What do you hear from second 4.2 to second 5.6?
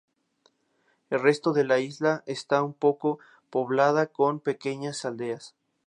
pequeñas aldeas.